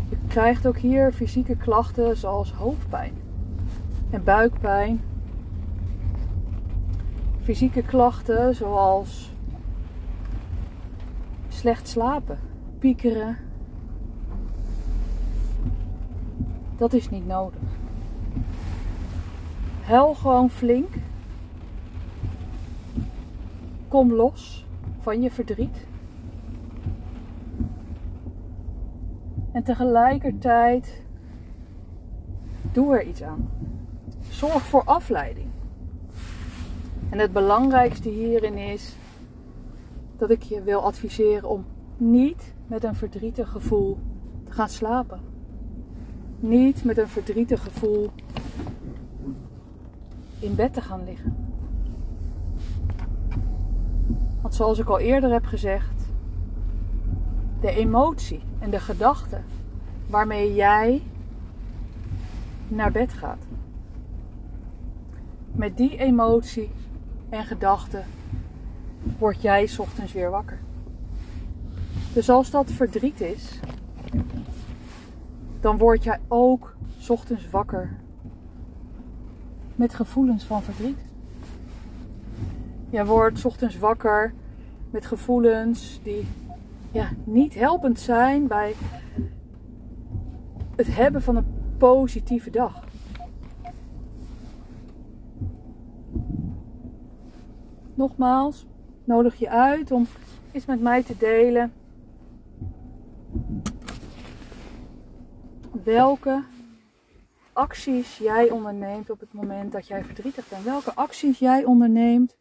Je 0.10 0.18
krijgt 0.28 0.68
ook 0.68 0.78
hier 0.78 1.12
fysieke 1.12 1.56
klachten 1.56 2.18
zoals 2.18 2.52
hoofdpijn 2.54 3.14
en 4.10 4.24
buikpijn. 4.24 5.02
Fysieke 7.44 7.82
klachten 7.82 8.56
zoals 8.56 9.32
slecht 11.48 11.88
slapen, 11.88 12.40
piekeren. 12.80 13.38
Dat 16.78 16.94
is 16.94 17.10
niet 17.10 17.28
nodig. 17.28 17.60
Hel 19.82 20.14
gewoon 20.14 20.50
flink. 20.50 20.96
Kom 23.92 24.14
los 24.14 24.66
van 25.00 25.22
je 25.22 25.32
verdriet. 25.32 25.88
En 29.52 29.64
tegelijkertijd 29.64 31.04
doe 32.72 32.96
er 32.96 33.08
iets 33.08 33.24
aan. 33.24 33.50
Zorg 34.30 34.62
voor 34.62 34.84
afleiding. 34.84 35.48
En 37.10 37.20
het 37.20 37.32
belangrijkste 37.34 38.10
hierin 38.10 38.58
is 38.58 38.96
dat 40.18 40.30
ik 40.30 40.42
je 40.42 40.62
wil 40.62 40.84
adviseren 40.84 41.50
om 41.50 41.66
niet 41.98 42.54
met 42.68 42.84
een 42.84 42.96
verdrietig 42.96 43.50
gevoel 43.50 43.98
te 44.44 44.52
gaan 44.52 44.70
slapen. 44.70 45.20
Niet 46.40 46.84
met 46.84 46.98
een 46.98 47.08
verdrietig 47.08 47.64
gevoel 47.64 48.10
in 50.40 50.56
bed 50.56 50.74
te 50.74 50.82
gaan 50.82 51.04
liggen. 51.04 51.51
Want 54.42 54.56
zoals 54.56 54.80
ik 54.80 54.88
al 54.88 55.00
eerder 55.00 55.32
heb 55.32 55.46
gezegd, 55.46 56.02
de 57.62 57.72
emotie 57.72 58.42
en 58.60 58.70
de 58.70 58.80
gedachte 58.80 59.42
waarmee 60.08 60.54
jij 60.54 61.02
naar 62.68 62.92
bed 62.92 63.14
gaat. 63.14 63.46
Met 65.52 65.78
die 65.78 65.98
emotie 65.98 66.72
en 67.30 67.46
gedachte 67.46 68.04
word 69.18 69.42
jij 69.42 69.70
ochtends 69.78 70.14
weer 70.14 70.30
wakker. 70.30 70.60
Dus 72.14 72.30
als 72.30 72.52
dat 72.52 72.72
verdriet 72.72 73.22
is, 73.22 73.60
dan 75.60 75.78
word 75.78 76.04
jij 76.04 76.20
ook 76.28 76.76
ochtends 77.08 77.50
wakker 77.50 77.98
met 79.76 79.94
gevoelens 79.94 80.44
van 80.44 80.64
verdriet. 80.64 81.11
Je 82.92 83.06
wordt 83.06 83.46
ochtends 83.46 83.78
wakker 83.78 84.34
met 84.90 85.06
gevoelens 85.06 86.00
die 86.04 86.28
ja, 86.92 87.10
niet 87.24 87.54
helpend 87.54 88.00
zijn 88.00 88.48
bij 88.48 88.76
het 90.76 90.96
hebben 90.96 91.22
van 91.22 91.36
een 91.36 91.46
positieve 91.78 92.50
dag. 92.50 92.84
Nogmaals, 97.94 98.66
nodig 99.04 99.36
je 99.36 99.50
uit 99.50 99.92
om 99.92 100.08
eens 100.52 100.66
met 100.66 100.82
mij 100.82 101.04
te 101.04 101.18
delen 101.18 101.74
welke 105.84 106.44
acties 107.54 108.18
jij 108.18 108.50
onderneemt 108.50 109.10
op 109.10 109.20
het 109.20 109.34
moment 109.34 109.72
dat 109.72 109.88
jij 109.88 110.04
verdrietig 110.04 110.50
bent. 110.50 110.64
Welke 110.64 110.96
acties 110.96 111.40
jij 111.40 111.64
onderneemt. 111.64 112.36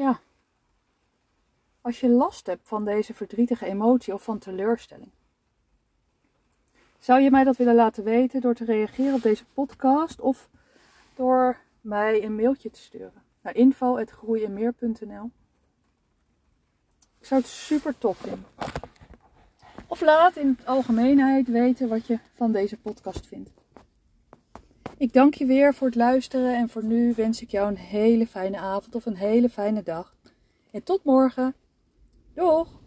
Ja. 0.00 0.20
Als 1.80 2.00
je 2.00 2.08
last 2.08 2.46
hebt 2.46 2.68
van 2.68 2.84
deze 2.84 3.14
verdrietige 3.14 3.66
emotie 3.66 4.14
of 4.14 4.22
van 4.22 4.38
teleurstelling. 4.38 5.10
Zou 6.98 7.20
je 7.20 7.30
mij 7.30 7.44
dat 7.44 7.56
willen 7.56 7.74
laten 7.74 8.04
weten 8.04 8.40
door 8.40 8.54
te 8.54 8.64
reageren 8.64 9.14
op 9.14 9.22
deze 9.22 9.44
podcast 9.54 10.20
of 10.20 10.48
door 11.14 11.56
mij 11.80 12.24
een 12.24 12.34
mailtje 12.34 12.70
te 12.70 12.80
sturen 12.80 13.22
naar 13.40 13.54
info.groeienmeer.nl 13.54 15.30
Ik 17.18 17.26
zou 17.26 17.40
het 17.40 17.50
super 17.50 17.98
tof 17.98 18.18
vinden. 18.18 18.46
Of 19.86 20.00
laat 20.00 20.36
in 20.36 20.56
het 20.58 20.66
algemeenheid 20.66 21.48
weten 21.48 21.88
wat 21.88 22.06
je 22.06 22.18
van 22.34 22.52
deze 22.52 22.76
podcast 22.76 23.26
vindt. 23.26 23.59
Ik 25.00 25.12
dank 25.12 25.34
je 25.34 25.46
weer 25.46 25.74
voor 25.74 25.86
het 25.86 25.96
luisteren 25.96 26.56
en 26.56 26.68
voor 26.68 26.84
nu 26.84 27.12
wens 27.16 27.42
ik 27.42 27.50
jou 27.50 27.68
een 27.68 27.76
hele 27.76 28.26
fijne 28.26 28.58
avond 28.58 28.94
of 28.94 29.06
een 29.06 29.16
hele 29.16 29.48
fijne 29.48 29.82
dag. 29.82 30.14
En 30.70 30.82
tot 30.82 31.04
morgen. 31.04 31.54
Doeg! 32.34 32.79